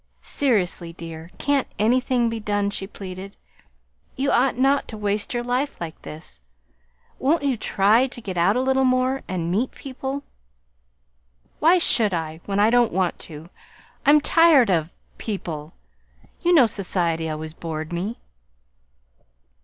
"Seriously, 0.23 0.93
dear, 0.93 1.29
can't 1.37 1.67
anything 1.77 2.27
be 2.27 2.39
done?" 2.39 2.71
she 2.71 2.87
pleaded. 2.87 3.35
"You 4.15 4.31
ought 4.31 4.57
not 4.57 4.87
to 4.87 4.97
waste 4.97 5.31
your 5.31 5.43
life 5.43 5.79
like 5.79 6.01
this. 6.01 6.39
Won't 7.19 7.43
you 7.43 7.55
try 7.55 8.07
to 8.07 8.19
get 8.19 8.35
out 8.35 8.55
a 8.55 8.61
little 8.61 8.83
more, 8.83 9.21
and 9.27 9.51
meet 9.51 9.69
people?" 9.73 10.23
"Why 11.59 11.77
should 11.77 12.15
I, 12.15 12.41
when 12.47 12.59
I 12.59 12.71
don't 12.71 12.91
want 12.91 13.19
to? 13.29 13.51
I'm 14.03 14.21
tired 14.21 14.71
of 14.71 14.89
people. 15.19 15.73
You 16.41 16.51
know 16.51 16.65
society 16.65 17.29
always 17.29 17.53
bored 17.53 17.93
me." 17.93 18.17